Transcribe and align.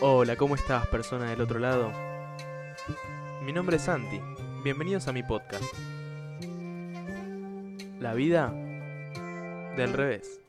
Hola, 0.00 0.36
¿cómo 0.36 0.54
estás, 0.54 0.86
persona 0.86 1.28
del 1.30 1.40
otro 1.40 1.58
lado? 1.58 1.92
Mi 3.42 3.52
nombre 3.52 3.78
es 3.78 3.82
Santi. 3.82 4.20
Bienvenidos 4.62 5.08
a 5.08 5.12
mi 5.12 5.24
podcast. 5.24 5.64
La 7.98 8.14
vida 8.14 8.52
del 9.76 9.92
revés. 9.92 10.40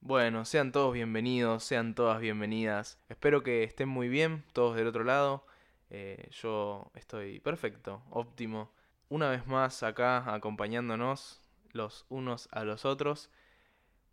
Bueno, 0.00 0.44
sean 0.44 0.72
todos 0.72 0.92
bienvenidos, 0.92 1.62
sean 1.62 1.94
todas 1.94 2.20
bienvenidas. 2.20 2.98
Espero 3.08 3.44
que 3.44 3.62
estén 3.62 3.88
muy 3.88 4.08
bien, 4.08 4.42
todos 4.54 4.74
del 4.74 4.88
otro 4.88 5.04
lado. 5.04 5.46
Eh, 5.88 6.28
yo 6.32 6.90
estoy 6.96 7.38
perfecto, 7.38 8.02
óptimo. 8.10 8.72
Una 9.10 9.28
vez 9.28 9.44
más 9.48 9.82
acá 9.82 10.32
acompañándonos 10.32 11.42
los 11.72 12.06
unos 12.10 12.48
a 12.52 12.62
los 12.62 12.84
otros 12.84 13.28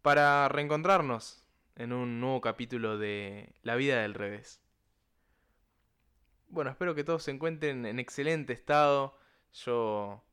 para 0.01 0.49
reencontrarnos 0.49 1.45
en 1.75 1.93
un 1.93 2.19
nuevo 2.19 2.41
capítulo 2.41 2.97
de 2.97 3.53
La 3.61 3.75
vida 3.75 4.01
del 4.01 4.15
revés. 4.15 4.59
Bueno, 6.49 6.71
espero 6.71 6.95
que 6.95 7.03
todos 7.03 7.21
se 7.21 7.29
encuentren 7.29 7.85
en 7.85 7.99
excelente 7.99 8.53
estado. 8.53 9.15
Yo 9.53 10.23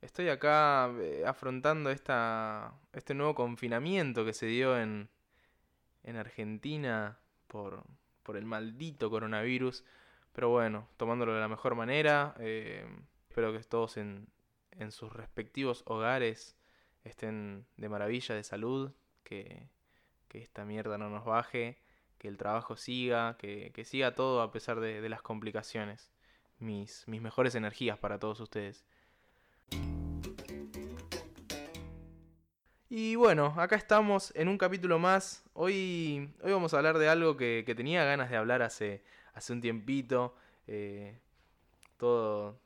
estoy 0.00 0.30
acá 0.30 0.90
eh, 1.00 1.24
afrontando 1.26 1.90
esta, 1.90 2.72
este 2.94 3.12
nuevo 3.12 3.34
confinamiento 3.34 4.24
que 4.24 4.32
se 4.32 4.46
dio 4.46 4.80
en, 4.80 5.10
en 6.02 6.16
Argentina 6.16 7.18
por, 7.46 7.84
por 8.22 8.38
el 8.38 8.46
maldito 8.46 9.10
coronavirus. 9.10 9.84
Pero 10.32 10.48
bueno, 10.48 10.88
tomándolo 10.96 11.34
de 11.34 11.40
la 11.40 11.48
mejor 11.48 11.74
manera. 11.74 12.34
Eh, 12.38 12.86
espero 13.28 13.52
que 13.52 13.60
todos 13.60 13.96
en, 13.96 14.28
en 14.72 14.90
sus 14.90 15.12
respectivos 15.12 15.82
hogares 15.86 16.56
estén 17.04 17.66
de 17.76 17.88
maravilla 17.88 18.34
de 18.34 18.44
salud. 18.44 18.92
Que, 19.22 19.68
que 20.28 20.38
esta 20.38 20.64
mierda 20.64 20.98
no 20.98 21.10
nos 21.10 21.24
baje. 21.24 21.78
Que 22.18 22.28
el 22.28 22.36
trabajo 22.36 22.76
siga. 22.76 23.36
Que, 23.38 23.70
que 23.74 23.84
siga 23.84 24.14
todo 24.14 24.42
a 24.42 24.50
pesar 24.50 24.80
de, 24.80 25.00
de 25.00 25.08
las 25.08 25.22
complicaciones. 25.22 26.10
Mis, 26.58 27.06
mis 27.06 27.22
mejores 27.22 27.54
energías 27.54 27.98
para 27.98 28.18
todos 28.18 28.40
ustedes. 28.40 28.84
Y 32.90 33.16
bueno, 33.16 33.54
acá 33.58 33.76
estamos 33.76 34.34
en 34.34 34.48
un 34.48 34.56
capítulo 34.56 34.98
más. 34.98 35.44
Hoy, 35.52 36.34
hoy 36.42 36.52
vamos 36.52 36.72
a 36.72 36.78
hablar 36.78 36.96
de 36.96 37.10
algo 37.10 37.36
que, 37.36 37.62
que 37.66 37.74
tenía 37.74 38.02
ganas 38.04 38.30
de 38.30 38.36
hablar 38.36 38.62
hace, 38.62 39.04
hace 39.34 39.52
un 39.52 39.60
tiempito. 39.60 40.34
Eh, 40.66 41.20
todo, 41.98 42.58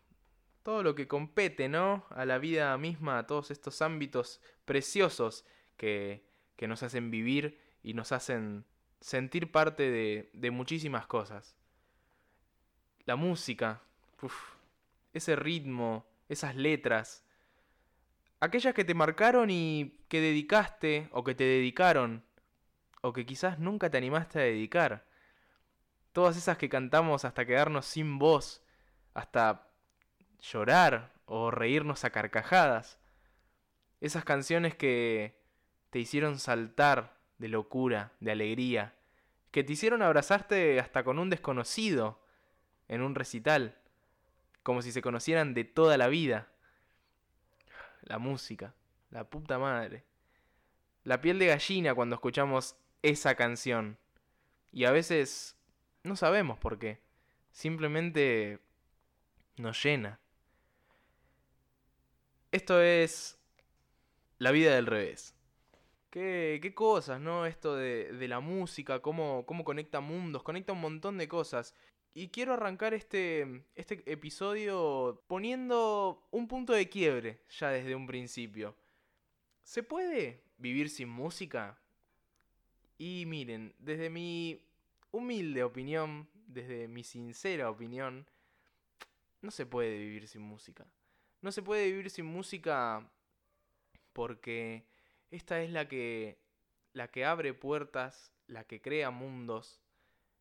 todo 0.62 0.82
lo 0.82 0.94
que 0.94 1.08
compete, 1.08 1.68
¿no? 1.68 2.06
A 2.10 2.24
la 2.24 2.38
vida 2.38 2.76
misma, 2.78 3.18
a 3.18 3.26
todos 3.26 3.50
estos 3.50 3.82
ámbitos 3.82 4.40
preciosos 4.64 5.44
que, 5.76 6.24
que 6.56 6.68
nos 6.68 6.82
hacen 6.82 7.10
vivir 7.10 7.58
y 7.82 7.94
nos 7.94 8.12
hacen 8.12 8.64
sentir 9.00 9.50
parte 9.50 9.90
de, 9.90 10.30
de 10.32 10.50
muchísimas 10.50 11.06
cosas. 11.06 11.56
La 13.04 13.16
música, 13.16 13.82
uf, 14.20 14.34
ese 15.12 15.34
ritmo, 15.34 16.06
esas 16.28 16.54
letras, 16.54 17.24
aquellas 18.38 18.74
que 18.74 18.84
te 18.84 18.94
marcaron 18.94 19.50
y 19.50 20.04
que 20.08 20.20
dedicaste 20.20 21.08
o 21.12 21.24
que 21.24 21.34
te 21.34 21.44
dedicaron 21.44 22.24
o 23.00 23.12
que 23.12 23.26
quizás 23.26 23.58
nunca 23.58 23.90
te 23.90 23.98
animaste 23.98 24.38
a 24.38 24.42
dedicar. 24.42 25.06
Todas 26.12 26.36
esas 26.36 26.56
que 26.56 26.68
cantamos 26.68 27.24
hasta 27.24 27.44
quedarnos 27.44 27.86
sin 27.86 28.18
voz, 28.18 28.62
hasta 29.14 29.71
llorar 30.42 31.12
o 31.26 31.50
reírnos 31.50 32.04
a 32.04 32.10
carcajadas. 32.10 32.98
Esas 34.00 34.24
canciones 34.24 34.74
que 34.74 35.40
te 35.90 35.98
hicieron 35.98 36.38
saltar 36.38 37.16
de 37.38 37.48
locura, 37.48 38.12
de 38.20 38.32
alegría, 38.32 38.94
que 39.50 39.62
te 39.64 39.72
hicieron 39.72 40.02
abrazarte 40.02 40.80
hasta 40.80 41.04
con 41.04 41.18
un 41.18 41.30
desconocido 41.30 42.20
en 42.88 43.02
un 43.02 43.14
recital, 43.14 43.78
como 44.62 44.82
si 44.82 44.92
se 44.92 45.02
conocieran 45.02 45.54
de 45.54 45.64
toda 45.64 45.96
la 45.96 46.08
vida. 46.08 46.48
La 48.02 48.18
música, 48.18 48.74
la 49.10 49.24
puta 49.24 49.58
madre. 49.58 50.04
La 51.04 51.20
piel 51.20 51.38
de 51.38 51.46
gallina 51.46 51.94
cuando 51.94 52.14
escuchamos 52.14 52.76
esa 53.02 53.34
canción. 53.34 53.98
Y 54.72 54.84
a 54.84 54.90
veces 54.90 55.56
no 56.02 56.16
sabemos 56.16 56.58
por 56.58 56.78
qué. 56.78 57.00
Simplemente 57.52 58.60
nos 59.56 59.82
llena. 59.82 60.18
Esto 62.52 62.82
es 62.82 63.38
la 64.36 64.50
vida 64.50 64.74
del 64.74 64.84
revés. 64.84 65.34
Qué, 66.10 66.72
cosas, 66.74 67.18
¿no? 67.18 67.46
Esto 67.46 67.74
de, 67.76 68.12
de 68.12 68.28
la 68.28 68.40
música, 68.40 69.00
cómo, 69.00 69.46
cómo 69.46 69.64
conecta 69.64 70.00
mundos, 70.00 70.42
conecta 70.42 70.74
un 70.74 70.82
montón 70.82 71.16
de 71.16 71.28
cosas. 71.28 71.74
Y 72.12 72.28
quiero 72.28 72.52
arrancar 72.52 72.92
este, 72.92 73.64
este 73.74 74.02
episodio 74.04 75.22
poniendo 75.28 76.28
un 76.30 76.46
punto 76.46 76.74
de 76.74 76.90
quiebre 76.90 77.40
ya 77.48 77.70
desde 77.70 77.94
un 77.94 78.06
principio. 78.06 78.76
¿Se 79.62 79.82
puede 79.82 80.42
vivir 80.58 80.90
sin 80.90 81.08
música? 81.08 81.78
Y 82.98 83.24
miren, 83.26 83.74
desde 83.78 84.10
mi 84.10 84.62
humilde 85.10 85.64
opinión, 85.64 86.28
desde 86.34 86.86
mi 86.86 87.02
sincera 87.02 87.70
opinión, 87.70 88.26
no 89.40 89.50
se 89.50 89.64
puede 89.64 89.96
vivir 89.96 90.28
sin 90.28 90.42
música. 90.42 90.86
No 91.42 91.52
se 91.52 91.62
puede 91.62 91.86
vivir 91.86 92.08
sin 92.08 92.24
música 92.24 93.06
porque 94.12 94.86
esta 95.30 95.60
es 95.60 95.70
la 95.70 95.88
que 95.88 96.38
la 96.92 97.08
que 97.08 97.24
abre 97.24 97.54
puertas, 97.54 98.32
la 98.46 98.64
que 98.64 98.80
crea 98.80 99.10
mundos, 99.10 99.80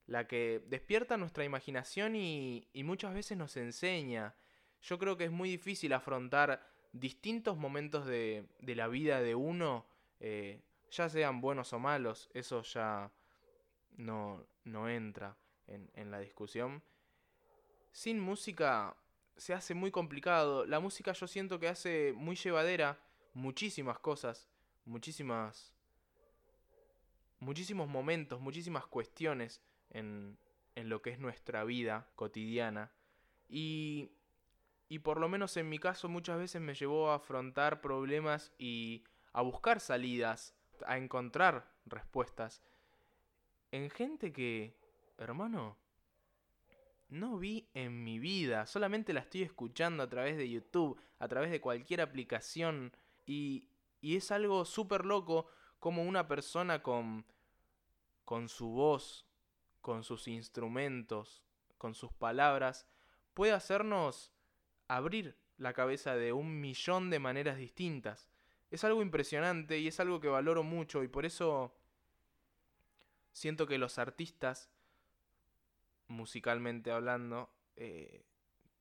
la 0.05 0.27
que 0.27 0.61
despierta 0.67 1.17
nuestra 1.17 1.45
imaginación 1.45 2.15
y, 2.15 2.67
y, 2.73 2.83
muchas 2.83 3.13
veces 3.13 3.37
nos 3.37 3.55
enseña. 3.57 4.35
Yo 4.81 4.99
creo 4.99 5.15
que 5.17 5.25
es 5.25 5.31
muy 5.31 5.49
difícil 5.49 5.93
afrontar 5.93 6.61
distintos 6.91 7.57
momentos 7.57 8.05
de, 8.05 8.45
de 8.59 8.75
la 8.75 8.87
vida 8.87 9.21
de 9.21 9.35
uno, 9.35 9.85
eh, 10.19 10.61
ya 10.91 11.07
sean 11.07 11.39
buenos 11.39 11.71
o 11.71 11.79
malos, 11.79 12.29
eso 12.33 12.63
ya 12.63 13.11
no, 13.95 14.45
no 14.65 14.89
entra 14.89 15.37
en, 15.67 15.89
en 15.93 16.11
la 16.11 16.19
discusión. 16.19 16.83
Sin 17.91 18.19
música 18.19 18.95
se 19.37 19.53
hace 19.53 19.73
muy 19.73 19.91
complicado. 19.91 20.65
La 20.65 20.79
música 20.79 21.13
yo 21.13 21.27
siento 21.27 21.59
que 21.59 21.67
hace 21.67 22.13
muy 22.15 22.35
llevadera 22.35 22.99
muchísimas 23.33 23.99
cosas, 23.99 24.47
muchísimas... 24.85 25.73
Muchísimos 27.39 27.87
momentos, 27.87 28.39
muchísimas 28.39 28.85
cuestiones 28.85 29.63
en, 29.89 30.37
en 30.75 30.89
lo 30.89 31.01
que 31.01 31.09
es 31.09 31.17
nuestra 31.17 31.63
vida 31.63 32.07
cotidiana. 32.15 32.91
Y, 33.49 34.11
y 34.89 34.99
por 34.99 35.19
lo 35.19 35.27
menos 35.27 35.57
en 35.57 35.67
mi 35.67 35.79
caso 35.79 36.07
muchas 36.07 36.37
veces 36.37 36.61
me 36.61 36.75
llevó 36.75 37.09
a 37.09 37.15
afrontar 37.15 37.81
problemas 37.81 38.51
y 38.59 39.03
a 39.33 39.41
buscar 39.41 39.79
salidas, 39.79 40.53
a 40.85 40.97
encontrar 40.97 41.73
respuestas 41.85 42.61
en 43.71 43.89
gente 43.89 44.31
que, 44.31 44.75
hermano, 45.17 45.77
no 47.11 47.37
vi 47.37 47.69
en 47.73 48.03
mi 48.03 48.19
vida, 48.19 48.65
solamente 48.65 49.13
la 49.13 49.19
estoy 49.19 49.43
escuchando 49.43 50.01
a 50.01 50.09
través 50.09 50.37
de 50.37 50.49
YouTube, 50.49 50.99
a 51.19 51.27
través 51.27 51.51
de 51.51 51.61
cualquier 51.61 52.01
aplicación 52.01 52.91
y, 53.25 53.67
y 53.99 54.15
es 54.15 54.31
algo 54.31 54.65
súper 54.65 55.05
loco 55.05 55.47
como 55.79 56.03
una 56.03 56.27
persona 56.27 56.81
con, 56.81 57.25
con 58.23 58.47
su 58.49 58.69
voz, 58.69 59.27
con 59.81 60.03
sus 60.03 60.27
instrumentos, 60.27 61.43
con 61.77 61.95
sus 61.95 62.13
palabras, 62.13 62.87
puede 63.33 63.51
hacernos 63.51 64.31
abrir 64.87 65.35
la 65.57 65.73
cabeza 65.73 66.15
de 66.15 66.31
un 66.31 66.61
millón 66.61 67.09
de 67.09 67.19
maneras 67.19 67.57
distintas. 67.57 68.29
Es 68.69 68.83
algo 68.83 69.01
impresionante 69.01 69.79
y 69.79 69.87
es 69.87 69.99
algo 69.99 70.21
que 70.21 70.27
valoro 70.27 70.63
mucho 70.63 71.03
y 71.03 71.07
por 71.07 71.25
eso 71.25 71.75
siento 73.31 73.67
que 73.67 73.77
los 73.77 73.99
artistas, 73.99 74.69
musicalmente 76.11 76.91
hablando, 76.91 77.49
eh, 77.75 78.25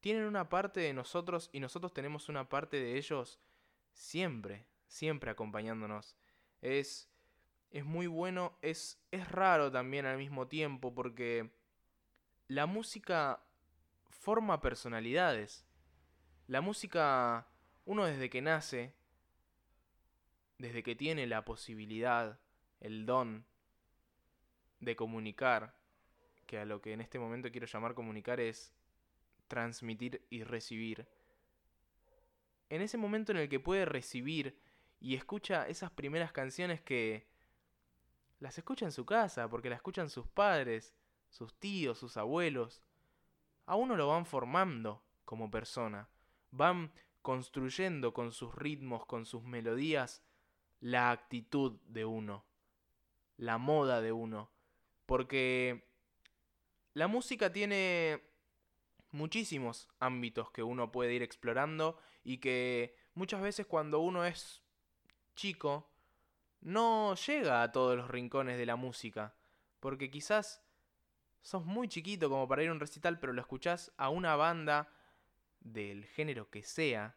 tienen 0.00 0.24
una 0.24 0.48
parte 0.48 0.80
de 0.80 0.92
nosotros 0.92 1.50
y 1.52 1.60
nosotros 1.60 1.92
tenemos 1.92 2.28
una 2.28 2.48
parte 2.48 2.78
de 2.78 2.96
ellos 2.96 3.40
siempre, 3.92 4.66
siempre 4.86 5.30
acompañándonos. 5.30 6.16
Es 6.60 7.10
es 7.70 7.84
muy 7.84 8.06
bueno, 8.06 8.58
es, 8.62 9.00
es 9.10 9.28
raro 9.28 9.70
también 9.70 10.04
al 10.04 10.18
mismo 10.18 10.48
tiempo 10.48 10.92
porque 10.92 11.50
la 12.48 12.66
música 12.66 13.42
forma 14.08 14.60
personalidades. 14.60 15.64
La 16.48 16.60
música, 16.60 17.46
uno 17.84 18.04
desde 18.04 18.28
que 18.28 18.42
nace, 18.42 18.92
desde 20.58 20.82
que 20.82 20.96
tiene 20.96 21.26
la 21.28 21.44
posibilidad, 21.44 22.40
el 22.80 23.06
don 23.06 23.46
de 24.80 24.96
comunicar, 24.96 25.79
que 26.50 26.58
a 26.58 26.64
lo 26.64 26.82
que 26.82 26.92
en 26.92 27.00
este 27.00 27.20
momento 27.20 27.52
quiero 27.52 27.68
llamar 27.68 27.94
comunicar 27.94 28.40
es 28.40 28.74
transmitir 29.46 30.26
y 30.30 30.42
recibir. 30.42 31.06
en 32.70 32.82
ese 32.82 32.98
momento 32.98 33.30
en 33.30 33.38
el 33.38 33.48
que 33.48 33.60
puede 33.60 33.84
recibir 33.84 34.58
y 34.98 35.14
escucha 35.14 35.68
esas 35.68 35.92
primeras 35.92 36.32
canciones 36.32 36.80
que 36.80 37.28
las 38.40 38.58
escucha 38.58 38.84
en 38.84 38.90
su 38.90 39.06
casa, 39.06 39.48
porque 39.48 39.70
las 39.70 39.76
escuchan 39.76 40.10
sus 40.10 40.26
padres, 40.26 40.92
sus 41.28 41.54
tíos, 41.54 41.98
sus 41.98 42.16
abuelos. 42.16 42.82
A 43.66 43.76
uno 43.76 43.94
lo 43.94 44.08
van 44.08 44.26
formando 44.26 45.04
como 45.24 45.52
persona, 45.52 46.08
van 46.50 46.92
construyendo 47.22 48.12
con 48.12 48.32
sus 48.32 48.52
ritmos, 48.56 49.06
con 49.06 49.24
sus 49.24 49.44
melodías, 49.44 50.24
la 50.80 51.12
actitud 51.12 51.78
de 51.86 52.04
uno, 52.04 52.44
la 53.36 53.58
moda 53.58 54.00
de 54.00 54.10
uno, 54.10 54.50
porque 55.06 55.89
la 56.94 57.06
música 57.06 57.52
tiene 57.52 58.22
muchísimos 59.12 59.88
ámbitos 59.98 60.50
que 60.50 60.62
uno 60.62 60.92
puede 60.92 61.14
ir 61.14 61.22
explorando 61.22 61.98
y 62.22 62.38
que 62.38 62.96
muchas 63.14 63.40
veces 63.42 63.66
cuando 63.66 64.00
uno 64.00 64.24
es 64.24 64.62
chico 65.34 65.90
no 66.60 67.14
llega 67.14 67.62
a 67.62 67.72
todos 67.72 67.96
los 67.96 68.08
rincones 68.08 68.58
de 68.58 68.66
la 68.66 68.76
música, 68.76 69.34
porque 69.80 70.10
quizás 70.10 70.62
sos 71.42 71.64
muy 71.64 71.88
chiquito 71.88 72.28
como 72.28 72.46
para 72.46 72.62
ir 72.62 72.68
a 72.68 72.72
un 72.72 72.80
recital, 72.80 73.18
pero 73.18 73.32
lo 73.32 73.40
escuchás 73.40 73.92
a 73.96 74.10
una 74.10 74.36
banda 74.36 74.92
del 75.60 76.04
género 76.04 76.50
que 76.50 76.62
sea 76.62 77.16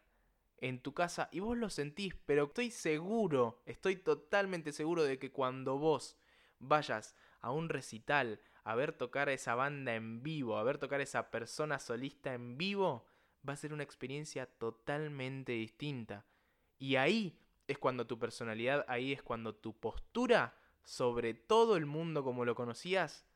en 0.58 0.80
tu 0.80 0.94
casa 0.94 1.28
y 1.30 1.40
vos 1.40 1.58
lo 1.58 1.68
sentís, 1.68 2.14
pero 2.26 2.44
estoy 2.44 2.70
seguro, 2.70 3.62
estoy 3.66 3.96
totalmente 3.96 4.72
seguro 4.72 5.04
de 5.04 5.18
que 5.18 5.30
cuando 5.30 5.78
vos 5.78 6.16
vayas 6.58 7.14
a 7.40 7.50
un 7.50 7.68
recital 7.68 8.40
a 8.64 8.74
ver 8.74 8.92
tocar 8.92 9.28
a 9.28 9.32
esa 9.32 9.54
banda 9.54 9.94
en 9.94 10.22
vivo, 10.22 10.56
a 10.56 10.62
ver 10.62 10.78
tocar 10.78 11.00
a 11.00 11.04
esa 11.04 11.30
persona 11.30 11.78
solista 11.78 12.34
en 12.34 12.56
vivo, 12.56 13.06
va 13.46 13.52
a 13.52 13.56
ser 13.56 13.72
una 13.72 13.82
experiencia 13.82 14.46
totalmente 14.46 15.52
distinta. 15.52 16.24
Y 16.78 16.96
ahí 16.96 17.38
es 17.68 17.78
cuando 17.78 18.06
tu 18.06 18.18
personalidad, 18.18 18.84
ahí 18.88 19.12
es 19.12 19.22
cuando 19.22 19.54
tu 19.54 19.78
postura 19.78 20.54
sobre 20.82 21.34
todo 21.34 21.76
el 21.76 21.86
mundo 21.86 22.22
como 22.24 22.44
lo 22.44 22.54
conocías 22.54 23.26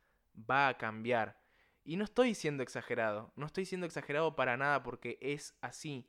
va 0.48 0.68
a 0.68 0.78
cambiar. 0.78 1.40
Y 1.84 1.96
no 1.96 2.04
estoy 2.04 2.34
siendo 2.34 2.62
exagerado, 2.62 3.32
no 3.36 3.46
estoy 3.46 3.64
siendo 3.64 3.86
exagerado 3.86 4.36
para 4.36 4.56
nada 4.56 4.82
porque 4.82 5.18
es 5.20 5.56
así. 5.60 6.06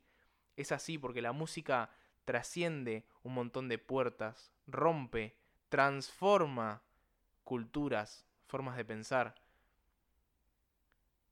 Es 0.56 0.72
así 0.72 0.98
porque 0.98 1.22
la 1.22 1.32
música 1.32 1.90
trasciende 2.24 3.06
un 3.22 3.34
montón 3.34 3.68
de 3.68 3.78
puertas, 3.78 4.52
rompe, 4.66 5.36
transforma 5.68 6.82
culturas, 7.44 8.26
formas 8.50 8.76
de 8.76 8.84
pensar. 8.84 9.34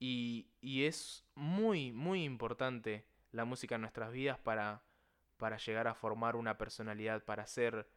Y, 0.01 0.47
es 0.63 1.25
muy, 1.35 1.93
muy 1.93 2.25
importante 2.25 3.05
la 3.33 3.45
música 3.45 3.75
en 3.75 3.81
nuestras 3.83 4.13
vidas 4.13 4.39
para, 4.39 4.83
para 5.37 5.59
llegar 5.59 5.89
a 5.89 5.95
formar 5.95 6.37
una 6.37 6.57
personalidad, 6.57 7.25
para 7.25 7.47
ser, 7.47 7.89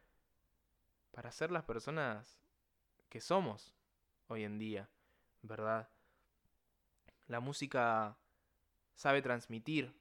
para 1.12 1.30
ser 1.30 1.50
las 1.50 1.64
personas 1.64 2.40
que 3.08 3.20
somos 3.20 3.74
hoy 4.26 4.44
en 4.44 4.58
día, 4.58 4.88
¿verdad? 5.42 5.88
La 7.28 7.40
música 7.40 8.16
sabe 8.94 9.22
transmitir. 9.22 9.94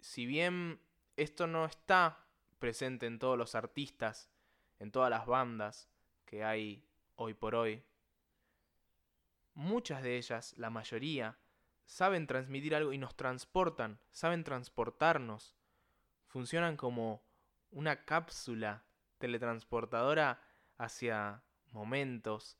Si 0.00 0.24
bien 0.24 0.80
esto 1.16 1.46
no 1.46 1.64
está 1.64 2.24
presente 2.58 3.06
en 3.06 3.18
todos 3.18 3.36
los 3.36 3.54
artistas, 3.54 4.30
en 4.78 4.92
todas 4.92 5.10
las 5.10 5.26
bandas 5.26 5.88
que 6.24 6.44
hay 6.44 6.84
hoy 7.16 7.34
por 7.34 7.54
hoy, 7.54 7.82
muchas 9.58 10.04
de 10.04 10.16
ellas, 10.16 10.54
la 10.56 10.70
mayoría, 10.70 11.36
saben 11.84 12.28
transmitir 12.28 12.76
algo 12.76 12.92
y 12.92 12.98
nos 12.98 13.16
transportan, 13.16 13.98
saben 14.12 14.44
transportarnos. 14.44 15.56
Funcionan 16.28 16.76
como 16.76 17.24
una 17.72 18.04
cápsula 18.04 18.84
teletransportadora 19.18 20.40
hacia 20.76 21.42
momentos, 21.72 22.56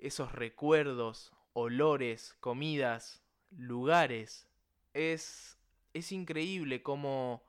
esos 0.00 0.32
recuerdos, 0.32 1.32
olores, 1.52 2.34
comidas, 2.40 3.22
lugares. 3.50 4.48
Es, 4.92 5.56
es 5.94 6.10
increíble 6.10 6.82
como 6.82 7.44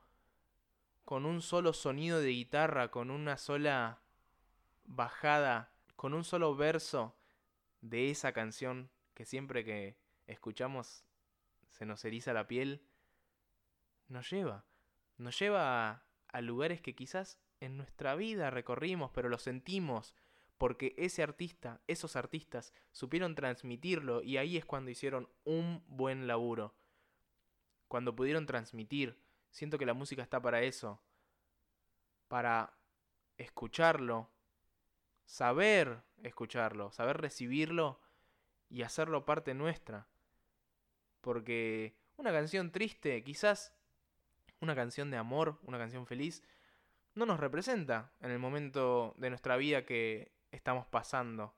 con 1.05 1.25
un 1.25 1.41
solo 1.41 1.73
sonido 1.73 2.21
de 2.21 2.29
guitarra, 2.29 2.91
con 2.91 3.09
una 3.09 3.37
sola 3.37 4.03
bajada, 4.85 5.71
con 5.95 6.13
un 6.13 6.23
solo 6.23 6.55
verso, 6.55 7.15
de 7.81 8.09
esa 8.09 8.31
canción 8.31 8.89
que 9.13 9.25
siempre 9.25 9.63
que 9.65 9.97
escuchamos 10.27 11.03
se 11.69 11.85
nos 11.85 12.05
eriza 12.05 12.33
la 12.33 12.47
piel, 12.47 12.83
nos 14.07 14.29
lleva, 14.29 14.65
nos 15.17 15.37
lleva 15.39 16.03
a, 16.27 16.41
lugares 16.41 16.81
que 16.81 16.95
quizás 16.95 17.39
en 17.59 17.77
nuestra 17.77 18.15
vida 18.15 18.49
recorrimos, 18.49 19.11
pero 19.11 19.29
lo 19.29 19.37
sentimos, 19.37 20.15
porque 20.57 20.93
ese 20.97 21.23
artista, 21.23 21.81
esos 21.87 22.15
artistas, 22.15 22.73
supieron 22.91 23.35
transmitirlo 23.35 24.21
y 24.21 24.37
ahí 24.37 24.57
es 24.57 24.65
cuando 24.65 24.91
hicieron 24.91 25.29
un 25.43 25.83
buen 25.87 26.27
laburo. 26.27 26.75
Cuando 27.87 28.15
pudieron 28.15 28.45
transmitir, 28.45 29.19
siento 29.49 29.77
que 29.77 29.85
la 29.85 29.93
música 29.93 30.21
está 30.21 30.41
para 30.41 30.61
eso, 30.61 31.01
para 32.27 32.77
escucharlo, 33.37 34.29
saber 35.25 36.03
escucharlo, 36.23 36.91
saber 36.91 37.17
recibirlo 37.17 37.99
y 38.69 38.83
hacerlo 38.83 39.25
parte 39.25 39.53
nuestra. 39.53 40.07
Porque 41.21 41.95
una 42.17 42.31
canción 42.31 42.71
triste, 42.71 43.23
quizás 43.23 43.73
una 44.59 44.75
canción 44.75 45.11
de 45.11 45.17
amor, 45.17 45.59
una 45.63 45.77
canción 45.77 46.05
feliz, 46.05 46.43
no 47.15 47.25
nos 47.25 47.39
representa 47.39 48.11
en 48.21 48.31
el 48.31 48.39
momento 48.39 49.13
de 49.17 49.29
nuestra 49.29 49.57
vida 49.57 49.85
que 49.85 50.31
estamos 50.51 50.85
pasando 50.85 51.55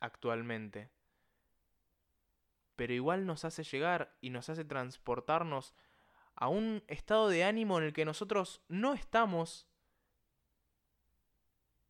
actualmente. 0.00 0.90
Pero 2.76 2.92
igual 2.92 3.26
nos 3.26 3.44
hace 3.44 3.62
llegar 3.62 4.16
y 4.20 4.30
nos 4.30 4.48
hace 4.48 4.64
transportarnos 4.64 5.74
a 6.34 6.48
un 6.48 6.82
estado 6.88 7.28
de 7.28 7.44
ánimo 7.44 7.78
en 7.78 7.84
el 7.84 7.92
que 7.92 8.04
nosotros 8.04 8.62
no 8.68 8.94
estamos 8.94 9.68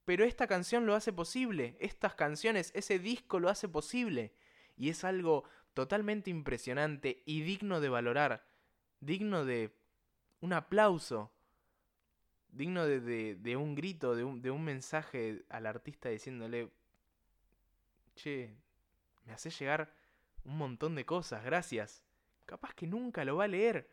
pero 0.05 0.25
esta 0.25 0.47
canción 0.47 0.87
lo 0.87 0.95
hace 0.95 1.13
posible, 1.13 1.77
estas 1.81 2.15
canciones, 2.15 2.71
ese 2.75 2.99
disco 2.99 3.41
lo 3.41 3.49
hace 3.49 3.69
posible. 3.69 4.33
Y 4.77 4.91
es 4.91 5.05
algo 5.05 5.45
totalmente 5.73 6.31
impresionante 6.31 7.23
y 7.25 7.43
digno 7.43 7.81
de 7.81 7.89
valorar, 7.89 8.47
digno 9.01 9.45
de 9.45 9.73
un 10.41 10.53
aplauso, 10.53 11.33
digno 12.49 12.87
de, 12.87 13.35
de, 13.35 13.57
un 13.57 13.75
grito, 13.75 14.15
de 14.15 14.25
un, 14.25 14.43
de 14.43 14.51
un 14.51 14.63
mensaje 14.63 15.45
al 15.49 15.67
artista 15.67 16.09
diciéndole, 16.09 16.71
che, 18.15 18.55
me 19.25 19.33
hace 19.33 19.51
llegar 19.51 19.93
un 20.45 20.59
montón 20.59 20.95
de 20.95 21.07
cosas, 21.07 21.45
gracias. 21.45 22.05
Capaz 22.47 22.75
que 22.75 22.87
nunca 22.87 23.25
lo 23.25 23.37
va 23.37 23.45
a 23.45 23.49
leer, 23.49 23.89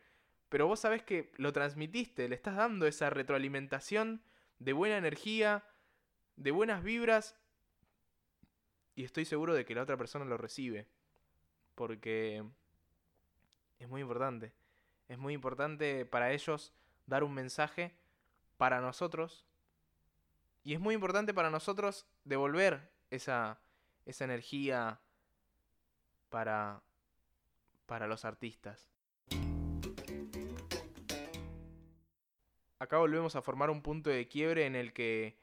pero 0.48 0.66
vos 0.66 0.80
sabés 0.80 1.02
que 1.02 1.32
lo 1.36 1.52
transmitiste, 1.52 2.28
le 2.28 2.34
estás 2.34 2.56
dando 2.56 2.86
esa 2.86 3.08
retroalimentación 3.08 4.22
de 4.58 4.74
buena 4.74 4.98
energía, 4.98 5.64
de 6.42 6.50
buenas 6.50 6.82
vibras 6.82 7.36
y 8.96 9.04
estoy 9.04 9.24
seguro 9.24 9.54
de 9.54 9.64
que 9.64 9.74
la 9.74 9.82
otra 9.82 9.96
persona 9.96 10.24
lo 10.24 10.36
recibe. 10.36 10.88
Porque 11.74 12.44
es 13.78 13.88
muy 13.88 14.00
importante. 14.00 14.52
Es 15.08 15.18
muy 15.18 15.34
importante 15.34 16.04
para 16.04 16.32
ellos 16.32 16.74
dar 17.06 17.24
un 17.24 17.32
mensaje 17.32 17.94
para 18.56 18.80
nosotros. 18.80 19.46
Y 20.64 20.74
es 20.74 20.80
muy 20.80 20.94
importante 20.94 21.32
para 21.32 21.50
nosotros 21.50 22.06
devolver 22.24 22.90
esa, 23.10 23.60
esa 24.04 24.24
energía 24.24 25.00
para, 26.28 26.82
para 27.86 28.06
los 28.06 28.24
artistas. 28.24 28.90
Acá 32.78 32.98
volvemos 32.98 33.36
a 33.36 33.42
formar 33.42 33.70
un 33.70 33.80
punto 33.80 34.10
de 34.10 34.26
quiebre 34.26 34.66
en 34.66 34.74
el 34.74 34.92
que 34.92 35.41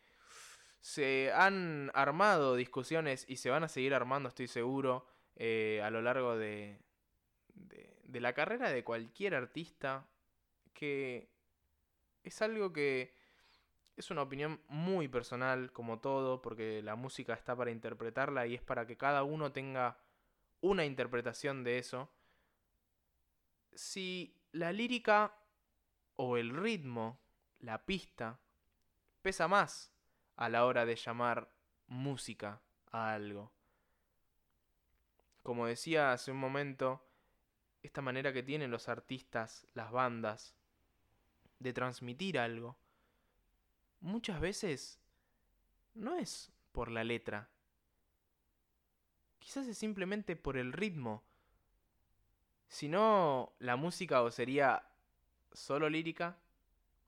se 0.81 1.31
han 1.33 1.91
armado 1.93 2.55
discusiones 2.55 3.25
y 3.27 3.37
se 3.37 3.49
van 3.49 3.63
a 3.63 3.67
seguir 3.67 3.93
armando, 3.93 4.29
estoy 4.29 4.47
seguro, 4.47 5.05
eh, 5.35 5.81
a 5.83 5.89
lo 5.89 6.01
largo 6.01 6.37
de, 6.37 6.79
de, 7.53 8.19
la 8.19 8.33
carrera 8.33 8.69
de 8.69 8.83
cualquier 8.83 9.35
artista, 9.35 10.07
que 10.73 11.29
es 12.23 12.41
algo 12.41 12.71
que 12.71 13.13
es 13.97 14.09
una 14.11 14.21
opinión 14.21 14.61
muy 14.67 15.09
personal, 15.09 15.71
como 15.73 15.99
todo, 15.99 16.41
porque 16.41 16.81
la 16.81 16.95
música 16.95 17.33
está 17.33 17.55
para 17.55 17.71
interpretarla 17.71 18.47
y 18.47 18.55
es 18.55 18.61
para 18.61 18.87
que 18.87 18.97
cada 18.97 19.23
uno 19.23 19.51
tenga 19.51 19.97
una 20.61 20.85
interpretación 20.85 21.63
de 21.63 21.77
eso. 21.77 22.09
Si 23.73 24.37
la 24.53 24.71
lírica 24.71 25.35
o 26.15 26.37
el 26.37 26.55
ritmo, 26.55 27.19
la 27.59 27.85
pista, 27.85 28.39
pesa 29.21 29.49
más 29.49 29.91
a 30.39 30.47
la 30.47 30.65
hora 30.65 30.85
de 30.85 30.95
llamar 30.95 31.51
música 31.87 32.61
a 32.91 33.13
algo. 33.13 33.51
Como 35.43 35.65
decía 35.65 36.13
hace 36.13 36.31
un 36.31 36.37
momento, 36.37 37.05
esta 37.83 38.01
manera 38.01 38.31
que 38.31 38.41
tienen 38.41 38.71
los 38.71 38.87
artistas, 38.87 39.67
las 39.73 39.91
bandas, 39.91 40.55
de 41.59 41.73
transmitir 41.73 42.39
algo, 42.39 42.77
muchas 43.99 44.39
veces 44.39 44.97
no 45.93 46.15
es 46.15 46.53
por 46.71 46.89
la 46.89 47.03
letra. 47.03 47.49
Quizás 49.39 49.67
es 49.67 49.77
simplemente 49.77 50.37
por 50.37 50.55
el 50.55 50.71
ritmo. 50.71 51.21
Si 52.69 52.87
no, 52.87 53.51
la 53.59 53.75
música 53.75 54.21
o 54.21 54.31
sería 54.31 54.87
solo 55.51 55.89
lírica 55.89 56.37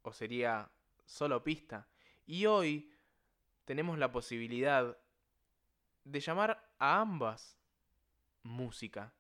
o 0.02 0.12
sería 0.12 0.70
solo 1.06 1.42
pista. 1.46 1.88
Y 2.28 2.46
hoy 2.46 2.91
tenemos 3.65 3.98
la 3.98 4.12
posibilidad 4.12 4.98
de 6.03 6.20
llamar 6.20 6.72
a 6.80 7.00
ambas 7.00 7.58
música. 8.44 9.13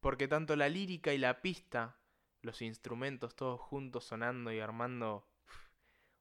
Porque 0.00 0.28
tanto 0.28 0.56
la 0.56 0.68
lírica 0.68 1.12
y 1.12 1.18
la 1.18 1.42
pista, 1.42 1.96
los 2.42 2.62
instrumentos 2.62 3.34
todos 3.34 3.60
juntos 3.60 4.04
sonando 4.04 4.52
y 4.52 4.60
armando 4.60 5.26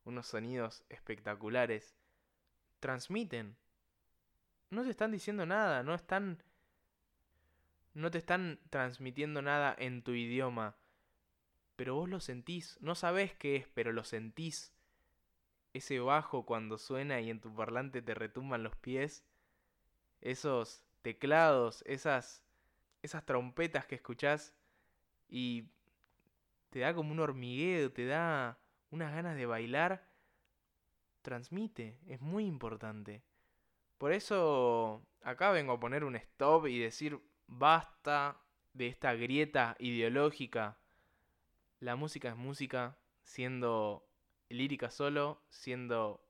unos 0.03 0.27
sonidos 0.27 0.83
espectaculares, 0.89 1.95
transmiten. 2.79 3.57
No 4.69 4.83
te 4.83 4.89
están 4.89 5.11
diciendo 5.11 5.45
nada, 5.45 5.83
no 5.83 5.93
están... 5.93 6.43
No 7.93 8.11
te 8.11 8.19
están 8.19 8.59
transmitiendo 8.69 9.41
nada 9.41 9.75
en 9.77 10.03
tu 10.03 10.11
idioma, 10.11 10.75
pero 11.75 11.95
vos 11.95 12.07
lo 12.07 12.19
sentís, 12.19 12.77
no 12.79 12.93
sabés 12.93 13.33
qué 13.33 13.55
es, 13.55 13.67
pero 13.69 13.91
lo 13.91 14.03
sentís. 14.03 14.71
Ese 15.77 15.99
bajo 15.99 16.43
cuando 16.43 16.77
suena 16.77 17.21
y 17.21 17.29
en 17.29 17.39
tu 17.39 17.53
parlante 17.53 18.01
te 18.01 18.15
retumban 18.15 18.63
los 18.63 18.75
pies, 18.75 19.23
esos 20.21 20.83
teclados, 21.03 21.83
esas 21.85 22.43
esas 23.03 23.25
trompetas 23.25 23.85
que 23.85 23.95
escuchás 23.95 24.55
y 25.29 25.69
te 26.69 26.79
da 26.79 26.93
como 26.93 27.11
un 27.11 27.19
hormigueo, 27.19 27.91
te 27.91 28.05
da 28.05 28.57
unas 28.89 29.13
ganas 29.13 29.35
de 29.35 29.45
bailar, 29.45 30.07
transmite, 31.21 31.99
es 32.07 32.21
muy 32.21 32.45
importante. 32.45 33.23
Por 33.97 34.11
eso 34.11 35.05
acá 35.21 35.51
vengo 35.51 35.73
a 35.73 35.79
poner 35.79 36.03
un 36.03 36.15
stop 36.15 36.67
y 36.67 36.79
decir 36.79 37.19
basta 37.47 38.41
de 38.73 38.87
esta 38.87 39.13
grieta 39.13 39.75
ideológica. 39.79 40.77
La 41.79 41.95
música 41.95 42.29
es 42.29 42.35
música, 42.35 42.97
siendo 43.23 44.07
lírica 44.49 44.89
solo, 44.91 45.41
siendo 45.49 46.23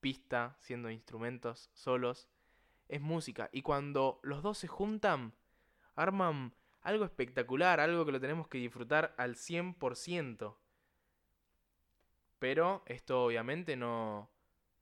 pista, 0.00 0.56
siendo 0.60 0.90
instrumentos 0.90 1.70
solos. 1.72 2.28
Es 2.88 3.00
música. 3.00 3.48
Y 3.52 3.62
cuando 3.62 4.20
los 4.22 4.42
dos 4.42 4.58
se 4.58 4.68
juntan, 4.68 5.32
arman 5.94 6.52
algo 6.82 7.04
espectacular, 7.04 7.80
algo 7.80 8.04
que 8.04 8.12
lo 8.12 8.20
tenemos 8.20 8.48
que 8.48 8.58
disfrutar 8.58 9.14
al 9.16 9.36
100%. 9.36 10.56
Pero 12.38 12.82
esto 12.86 13.24
obviamente 13.24 13.76
no, 13.76 14.30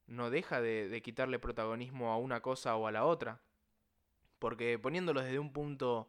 no 0.06 0.30
deja 0.30 0.60
de, 0.60 0.88
de, 0.88 1.02
quitarle 1.02 1.38
protagonismo 1.38 2.12
a 2.12 2.16
una 2.16 2.40
cosa 2.40 2.76
o 2.76 2.86
a 2.86 2.92
la 2.92 3.04
otra. 3.04 3.40
Porque 4.38 4.78
poniéndolo 4.78 5.20
desde 5.20 5.40
un 5.40 5.52
punto 5.52 6.08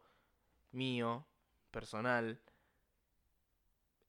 mío, 0.72 1.26
personal, 1.72 2.40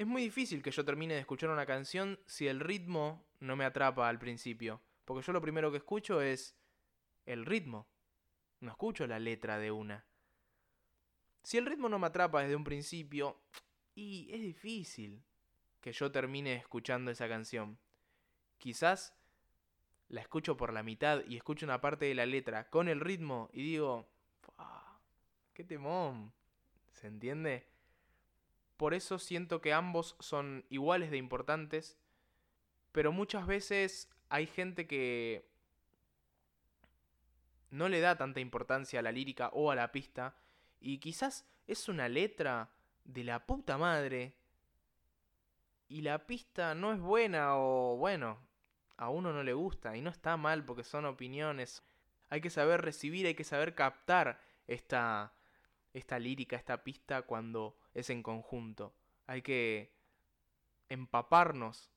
es 0.00 0.06
muy 0.06 0.22
difícil 0.22 0.62
que 0.62 0.70
yo 0.70 0.82
termine 0.82 1.12
de 1.12 1.20
escuchar 1.20 1.50
una 1.50 1.66
canción 1.66 2.18
si 2.24 2.48
el 2.48 2.58
ritmo 2.58 3.22
no 3.38 3.54
me 3.54 3.66
atrapa 3.66 4.08
al 4.08 4.18
principio. 4.18 4.80
Porque 5.04 5.26
yo 5.26 5.34
lo 5.34 5.42
primero 5.42 5.70
que 5.70 5.76
escucho 5.76 6.22
es 6.22 6.56
el 7.26 7.44
ritmo. 7.44 7.86
No 8.60 8.70
escucho 8.70 9.06
la 9.06 9.18
letra 9.18 9.58
de 9.58 9.70
una. 9.70 10.06
Si 11.42 11.58
el 11.58 11.66
ritmo 11.66 11.90
no 11.90 11.98
me 11.98 12.06
atrapa 12.06 12.40
desde 12.40 12.56
un 12.56 12.64
principio, 12.64 13.42
y 13.94 14.32
es 14.32 14.40
difícil 14.40 15.22
que 15.82 15.92
yo 15.92 16.10
termine 16.10 16.54
escuchando 16.54 17.10
esa 17.10 17.28
canción. 17.28 17.76
Quizás 18.56 19.14
la 20.08 20.22
escucho 20.22 20.56
por 20.56 20.72
la 20.72 20.82
mitad 20.82 21.22
y 21.28 21.36
escucho 21.36 21.66
una 21.66 21.82
parte 21.82 22.06
de 22.06 22.14
la 22.14 22.24
letra 22.24 22.70
con 22.70 22.88
el 22.88 23.00
ritmo 23.00 23.50
y 23.52 23.64
digo, 23.64 24.08
¡qué 25.52 25.62
temón! 25.62 26.32
¿Se 26.90 27.06
entiende? 27.06 27.69
Por 28.80 28.94
eso 28.94 29.18
siento 29.18 29.60
que 29.60 29.74
ambos 29.74 30.16
son 30.20 30.64
iguales 30.70 31.10
de 31.10 31.18
importantes, 31.18 31.98
pero 32.92 33.12
muchas 33.12 33.46
veces 33.46 34.08
hay 34.30 34.46
gente 34.46 34.86
que 34.86 35.46
no 37.68 37.90
le 37.90 38.00
da 38.00 38.16
tanta 38.16 38.40
importancia 38.40 39.00
a 39.00 39.02
la 39.02 39.12
lírica 39.12 39.50
o 39.52 39.70
a 39.70 39.74
la 39.74 39.92
pista 39.92 40.34
y 40.80 40.96
quizás 40.96 41.46
es 41.66 41.90
una 41.90 42.08
letra 42.08 42.70
de 43.04 43.22
la 43.22 43.44
puta 43.44 43.76
madre. 43.76 44.34
Y 45.86 46.00
la 46.00 46.26
pista 46.26 46.74
no 46.74 46.94
es 46.94 47.00
buena 47.00 47.58
o 47.58 47.98
bueno, 47.98 48.38
a 48.96 49.10
uno 49.10 49.30
no 49.34 49.42
le 49.42 49.52
gusta. 49.52 49.94
Y 49.94 50.00
no 50.00 50.08
está 50.08 50.38
mal 50.38 50.64
porque 50.64 50.84
son 50.84 51.04
opiniones. 51.04 51.82
Hay 52.30 52.40
que 52.40 52.48
saber 52.48 52.80
recibir, 52.80 53.26
hay 53.26 53.34
que 53.34 53.44
saber 53.44 53.74
captar 53.74 54.40
esta, 54.66 55.34
esta 55.92 56.18
lírica, 56.18 56.56
esta 56.56 56.82
pista 56.82 57.20
cuando 57.20 57.76
es 57.94 58.10
en 58.10 58.22
conjunto. 58.22 58.94
Hay 59.26 59.42
que 59.42 59.92
empaparnos 60.88 61.90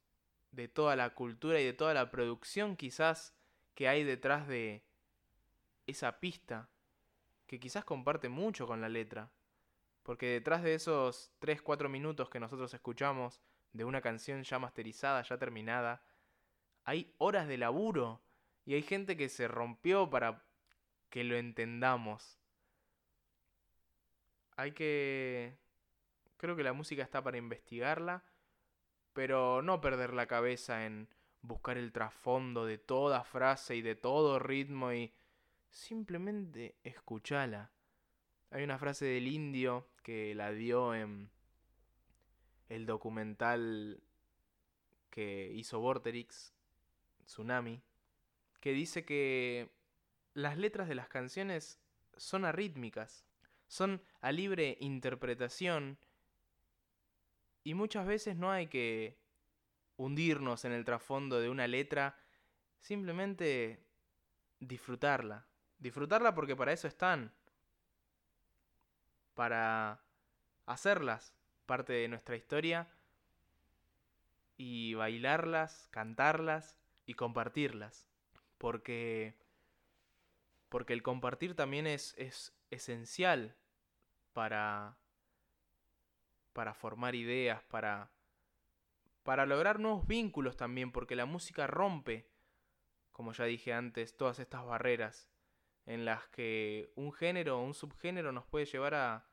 de 0.52 0.68
toda 0.68 0.96
la 0.96 1.14
cultura 1.14 1.60
y 1.60 1.66
de 1.66 1.74
toda 1.74 1.94
la 1.94 2.12
producción 2.12 2.76
quizás 2.76 3.36
que 3.74 3.88
hay 3.88 4.04
detrás 4.04 4.48
de 4.48 4.84
esa 5.88 6.20
pista 6.20 6.70
que 7.48 7.60
quizás 7.60 7.84
comparte 7.86 8.30
mucho 8.30 8.68
con 8.68 8.82
la 8.82 8.90
letra. 8.90 9.32
Porque 10.04 10.28
detrás 10.28 10.64
de 10.64 10.76
esos 10.76 11.32
3-4 11.40 11.90
minutos 11.90 12.30
que 12.30 12.40
nosotros 12.40 12.74
escuchamos 12.74 13.42
de 13.72 13.86
una 13.86 14.02
canción 14.02 14.44
ya 14.44 14.60
masterizada, 14.60 15.24
ya 15.24 15.38
terminada, 15.38 16.04
hay 16.84 17.14
horas 17.18 17.48
de 17.48 17.58
laburo 17.58 18.22
y 18.66 18.76
hay 18.76 18.84
gente 18.84 19.18
que 19.18 19.30
se 19.30 19.48
rompió 19.48 20.10
para 20.10 20.44
que 21.10 21.24
lo 21.24 21.36
entendamos. 21.36 22.38
Hay 24.56 24.74
que... 24.74 25.58
Creo 26.44 26.58
que 26.58 26.64
la 26.64 26.74
música 26.74 27.02
está 27.04 27.24
para 27.24 27.38
investigarla, 27.38 28.22
pero 29.14 29.62
no 29.62 29.80
perder 29.80 30.12
la 30.12 30.28
cabeza 30.28 30.86
en 30.86 31.08
buscar 31.42 31.78
el 31.78 31.94
trasfondo 31.94 32.66
de 32.66 32.78
toda 32.78 33.24
frase 33.24 33.78
y 33.78 33.82
de 33.82 33.96
todo 33.96 34.40
ritmo 34.40 34.92
y 34.92 35.14
simplemente 35.70 36.76
escúchala. 36.84 37.72
Hay 38.52 38.62
una 38.62 38.78
frase 38.78 39.06
del 39.06 39.28
indio 39.28 39.88
que 40.04 40.36
la 40.36 40.52
dio 40.52 40.94
en 40.94 41.32
el 42.68 42.86
documental 42.86 44.04
que 45.12 45.50
hizo 45.56 45.80
Vorterix, 45.80 46.54
Tsunami, 47.24 47.82
que 48.60 48.74
dice 48.74 49.06
que 49.06 49.70
las 50.34 50.58
letras 50.58 50.90
de 50.90 50.96
las 50.96 51.08
canciones 51.08 51.80
son 52.18 52.44
arrítmicas, 52.44 53.24
son 53.70 54.04
a 54.20 54.34
libre 54.34 54.76
interpretación 54.82 55.98
y 57.64 57.74
muchas 57.74 58.06
veces 58.06 58.36
no 58.36 58.52
hay 58.52 58.68
que 58.68 59.18
hundirnos 59.98 60.66
en 60.66 60.72
el 60.72 60.86
trasfondo 60.86 61.40
de 61.40 61.50
una 61.50 61.68
letra, 61.68 62.18
simplemente 62.80 63.86
disfrutarla. 64.60 65.46
Disfrutarla 65.80 66.36
porque 66.36 66.56
para 66.56 66.74
eso 66.74 66.88
están. 66.88 67.32
Para 69.34 70.02
hacerlas 70.66 71.34
parte 71.66 71.94
de 71.94 72.08
nuestra 72.08 72.36
historia 72.36 72.88
y 74.58 74.94
bailarlas, 74.94 75.88
cantarlas 75.92 76.78
y 77.06 77.14
compartirlas. 77.14 78.08
Porque 78.58 79.36
porque 80.70 80.94
el 80.94 81.04
compartir 81.04 81.56
también 81.56 81.86
es, 81.86 82.16
es 82.18 82.52
esencial 82.72 83.56
para 84.34 84.98
para 86.54 86.74
formar 86.74 87.16
ideas, 87.16 87.62
para 87.64 88.12
para 89.24 89.46
lograr 89.46 89.80
nuevos 89.80 90.06
vínculos 90.06 90.58
también, 90.58 90.92
porque 90.92 91.16
la 91.16 91.26
música 91.26 91.66
rompe, 91.66 92.28
como 93.12 93.32
ya 93.32 93.46
dije 93.46 93.74
antes, 93.74 94.18
todas 94.18 94.40
estas 94.40 94.66
barreras 94.66 95.30
en 95.86 96.06
las 96.06 96.28
que 96.28 96.92
un 96.96 97.12
género 97.14 97.60
o 97.60 97.64
un 97.64 97.74
subgénero 97.74 98.32
nos 98.32 98.46
puede 98.46 98.66
llevar 98.66 98.96
a 98.96 99.26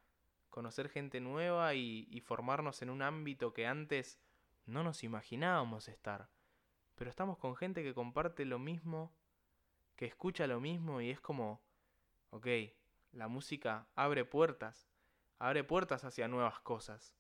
conocer 0.49 0.89
gente 0.89 1.21
nueva 1.21 1.75
y, 1.75 2.21
formarnos 2.25 2.83
en 2.83 2.91
un 2.91 3.03
ámbito 3.03 3.53
que 3.53 3.67
antes 3.67 4.21
no 4.67 4.83
nos 4.83 5.05
imaginábamos 5.05 5.89
estar. 5.89 6.29
Pero 6.97 7.11
estamos 7.11 7.39
con 7.39 7.57
gente 7.57 7.83
que 7.83 7.95
comparte 7.95 8.45
lo 8.45 8.59
mismo, 8.59 9.13
que 9.97 10.07
escucha 10.07 10.47
lo 10.47 10.61
mismo 10.61 11.01
y 11.01 11.11
es 11.11 11.21
como, 11.21 11.63
ok, 12.31 12.47
la 13.13 13.29
música 13.29 13.89
abre 13.95 14.25
puertas, 14.25 14.90
abre 15.41 15.65
puertas 15.65 16.05
hacia 16.05 16.29
nuevas 16.29 16.61
cosas. 16.61 17.13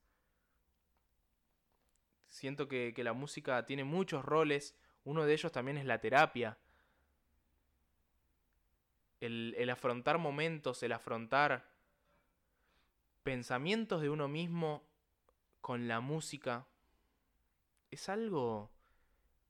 Siento 2.28 2.68
que, 2.68 2.94
la 2.98 3.12
música 3.12 3.66
tiene 3.66 3.82
muchos 3.82 4.24
roles, 4.24 4.76
uno 5.02 5.24
de 5.24 5.32
ellos 5.32 5.50
también 5.50 5.78
es 5.78 5.84
la 5.84 6.00
terapia 6.00 6.58
el, 9.20 9.70
afrontar 9.70 10.18
momentos, 10.18 10.82
el 10.82 10.92
afrontar 10.92 11.68
pensamientos 13.22 14.00
de 14.00 14.08
uno 14.08 14.28
mismo 14.28 14.82
con 15.60 15.88
la 15.88 16.00
música 16.00 16.66
es 17.90 18.08
algo, 18.08 18.70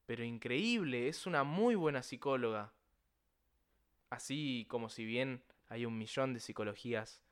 pero 0.06 0.24
increíble, 0.24 1.08
es 1.08 1.26
una 1.26 1.44
muy 1.44 1.76
buena 1.76 2.02
psicóloga. 2.02 2.72
Así 4.08 4.66
como 4.68 4.88
si 4.88 5.04
bien 5.04 5.44
hay 5.68 5.86
un 5.86 5.96
millón 5.96 6.34
de 6.34 6.40
psicologías 6.40 7.22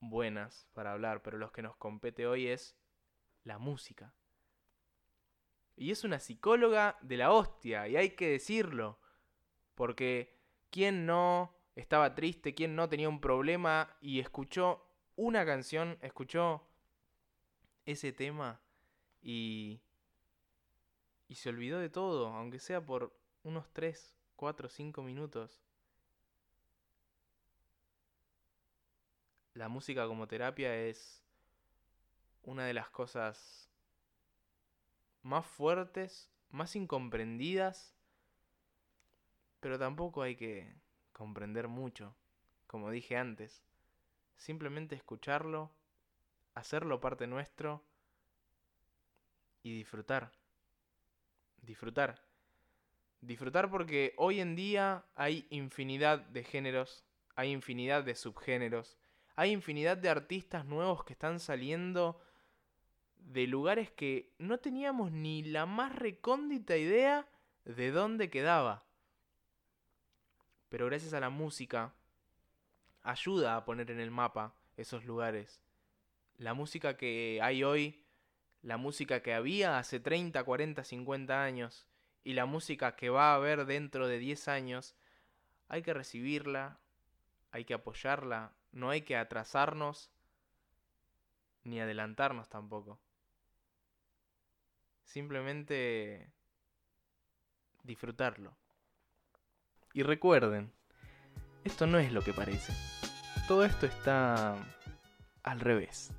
buenas 0.00 0.68
para 0.72 0.92
hablar, 0.92 1.22
pero 1.22 1.38
los 1.38 1.52
que 1.52 1.62
nos 1.62 1.76
compete 1.76 2.26
hoy 2.26 2.48
es 2.48 2.76
la 3.44 3.58
música. 3.58 4.14
Y 5.76 5.90
es 5.90 6.04
una 6.04 6.18
psicóloga 6.18 6.98
de 7.02 7.16
la 7.16 7.32
hostia, 7.32 7.86
y 7.88 7.96
hay 7.96 8.10
que 8.10 8.28
decirlo, 8.28 8.98
porque 9.74 10.36
¿quién 10.70 11.06
no 11.06 11.54
estaba 11.76 12.14
triste, 12.14 12.54
quién 12.54 12.74
no 12.74 12.88
tenía 12.88 13.08
un 13.08 13.20
problema 13.20 13.96
y 14.00 14.18
escuchó 14.20 14.84
una 15.14 15.46
canción, 15.46 15.98
escuchó 16.02 16.66
ese 17.84 18.12
tema 18.12 18.60
y 19.22 19.80
y 21.28 21.34
se 21.34 21.50
olvidó 21.50 21.78
de 21.78 21.90
todo, 21.90 22.28
aunque 22.28 22.58
sea 22.58 22.84
por 22.84 23.14
unos 23.42 23.70
3, 23.72 24.16
4, 24.36 24.68
5 24.68 25.02
minutos. 25.02 25.62
La 29.58 29.68
música 29.68 30.06
como 30.06 30.28
terapia 30.28 30.72
es 30.76 31.20
una 32.44 32.64
de 32.64 32.74
las 32.74 32.90
cosas 32.90 33.68
más 35.22 35.44
fuertes, 35.44 36.30
más 36.50 36.76
incomprendidas, 36.76 37.96
pero 39.58 39.76
tampoco 39.76 40.22
hay 40.22 40.36
que 40.36 40.72
comprender 41.12 41.66
mucho, 41.66 42.14
como 42.68 42.92
dije 42.92 43.16
antes. 43.16 43.64
Simplemente 44.36 44.94
escucharlo, 44.94 45.72
hacerlo 46.54 47.00
parte 47.00 47.26
nuestro 47.26 47.82
y 49.64 49.76
disfrutar 49.76 50.30
disfrutar. 51.62 52.24
Disfrutar 53.20 53.68
porque 53.68 54.14
hoy 54.16 54.38
en 54.38 54.54
día 54.54 55.04
hay 55.16 55.48
infinidad 55.50 56.20
de 56.20 56.44
géneros, 56.44 57.04
hay 57.34 57.50
infinidad 57.50 58.04
de 58.04 58.14
subgéneros, 58.14 58.96
hay 59.38 59.52
infinidad 59.52 59.96
de 59.96 60.08
artistas 60.08 60.64
nuevos 60.64 61.04
que 61.04 61.12
están 61.12 61.38
saliendo 61.38 62.20
de 63.18 63.46
lugares 63.46 63.88
que 63.88 64.34
no 64.38 64.58
teníamos 64.58 65.12
ni 65.12 65.44
la 65.44 65.64
más 65.64 65.94
recóndita 65.94 66.76
idea 66.76 67.24
de 67.64 67.92
dónde 67.92 68.30
quedaba. 68.30 68.82
Pero 70.68 70.86
gracias 70.86 71.14
a 71.14 71.20
la 71.20 71.30
música 71.30 71.94
ayuda 73.02 73.54
a 73.54 73.64
poner 73.64 73.92
en 73.92 74.00
el 74.00 74.10
mapa 74.10 74.56
esos 74.76 75.04
lugares. 75.04 75.62
La 76.36 76.52
música 76.52 76.96
que 76.96 77.38
hay 77.40 77.62
hoy 77.62 78.04
la 78.62 78.76
música 78.76 79.22
que 79.22 79.34
había 79.34 79.78
hace 79.78 80.00
30, 80.00 80.42
40, 80.42 80.82
50 80.82 81.44
años 81.44 81.86
y 82.24 82.32
la 82.32 82.44
música 82.44 82.96
que 82.96 83.08
va 83.08 83.30
a 83.30 83.36
haber 83.36 83.66
dentro 83.66 84.08
de 84.08 84.18
10 84.18 84.48
años, 84.48 84.96
hay 85.68 85.82
que 85.82 85.94
recibirla, 85.94 86.80
hay 87.50 87.64
que 87.64 87.74
apoyarla, 87.74 88.54
no 88.72 88.90
hay 88.90 89.02
que 89.02 89.16
atrasarnos 89.16 90.10
ni 91.64 91.80
adelantarnos 91.80 92.48
tampoco. 92.48 93.00
Simplemente 95.04 96.32
disfrutarlo. 97.82 98.56
Y 99.94 100.02
recuerden, 100.02 100.72
esto 101.64 101.86
no 101.86 101.98
es 101.98 102.12
lo 102.12 102.22
que 102.22 102.32
parece. 102.32 102.72
Todo 103.46 103.64
esto 103.64 103.86
está 103.86 104.54
al 105.42 105.60
revés. 105.60 106.12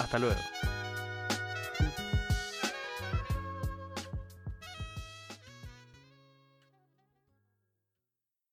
Hasta 0.00 0.18
luego. 0.18 0.40